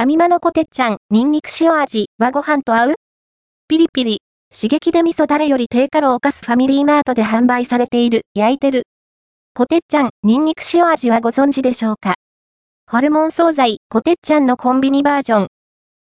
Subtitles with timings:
[0.00, 2.94] ファミマのコテッチャン、ニンニク塩味はご飯と合う？
[3.68, 8.84] ピリピリ、刺激で味噌だれより低カロを犯すファミリーマートで販売されている、焼いてる。
[9.52, 12.14] コテッチャン、ニンニク塩味はご存知でしょうか？
[12.90, 15.48] ホルモン惣菜、コテッチャンのコンビニバージョン。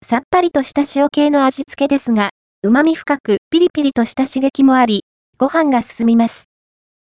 [0.06, 2.30] さっぱりとした塩系の味付けですが、
[2.62, 5.02] 旨味深く、ピリピリとした刺激もあり、
[5.38, 6.44] ご飯が進みます。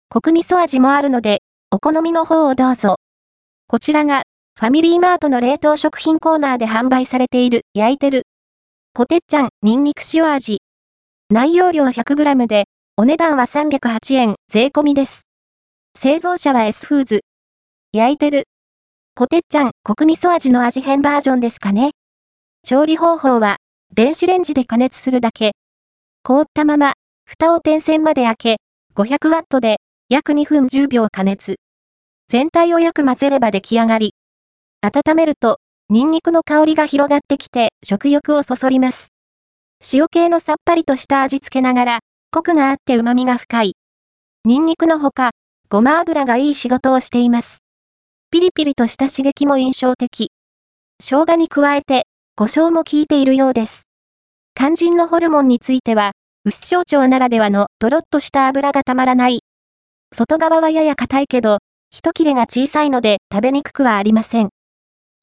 [0.10, 1.40] コク味噌味もあるので、
[1.72, 2.98] お好みの方をどうぞ。
[3.70, 4.24] こちらが、
[4.58, 8.24] ファミリーマートの冷凍食品コーナーで販売されている、焼いてる。
[8.94, 10.62] コテッチャン、ニンニク塩味。
[11.30, 12.64] 内容量 100g で、
[12.96, 15.28] お値段は308円、税込みです。
[16.00, 17.20] 製造者は S フーズ。
[17.92, 18.46] 焼いてる。
[19.14, 21.92] コテッチャン、コク味噌味の味変バージョンですかね。
[22.64, 23.58] 調理方法は、
[23.94, 25.52] 電子レンジで加熱するだけ。
[26.24, 26.94] 凍ったまま、
[27.26, 28.58] 蓋を点線まで開け、
[28.96, 31.58] 500ワットで、約2分10秒加熱。
[32.30, 34.14] 全体をよく混ぜれば出来上がり。
[34.86, 35.58] 温めると、
[35.90, 39.10] ニンニクの香りが広がってきて、食欲をそそります。
[39.92, 42.00] 塩系のさっぱりとした味付けながら、
[42.32, 43.76] コクがあって旨味が深い。
[44.46, 45.32] ニンニクのほか、
[45.70, 47.64] ごま油がいい仕事をしています。
[48.30, 50.30] ピリピリとした刺激も印象的。
[51.02, 52.06] 生姜に加えて、
[52.36, 53.88] 胡椒も効いているようです。
[54.54, 56.12] 肝心のホルモンについては、
[56.44, 59.42] 薄小腸ならではのとろっとした油がたまらない。
[60.14, 61.58] 外側はやや硬いけど、
[61.92, 64.50] 一切れが小さいので食べにくくはありません。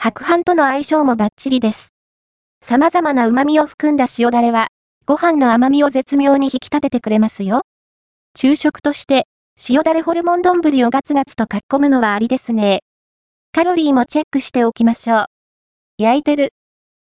[0.05, 1.95] 白飯との相性もバッチリです。
[2.61, 4.67] 様々な旨味を含んだ塩だれは、
[5.07, 7.63] ご飯の甘みを絶妙に引き立ててくれますよ。
[8.37, 9.29] 昼食として、
[9.69, 12.81] 塩だれホルモン丼をガツガツとかっこむのはありですね。
[13.53, 15.27] カロリーもチェックしておきましょう。
[15.99, 16.49] 焼いてる。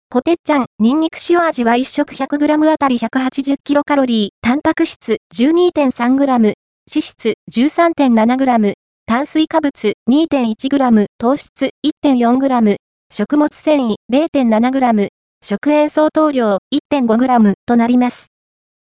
[0.10, 6.56] ポテッチャン、ニンニク塩味は1食 100g あたり 180kcal、タンパク質 12.3g、脂
[6.88, 8.74] 質 13.7g、
[9.12, 12.78] 炭水化物 2.1g、糖質 1.4g、
[13.12, 15.10] 食物繊維 0.7g、
[15.44, 18.28] 食塩相当量 1.5g となります。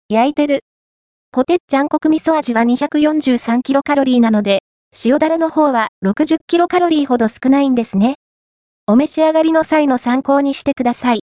[0.09, 0.59] 焼いてる。
[1.31, 4.59] ポテッチャンコク味噌味は 243kcal なので、
[5.03, 8.13] 塩だれの方は 60kcal ほど少ないんですね。
[8.85, 11.19] お召し上がりの際の参考にしてください。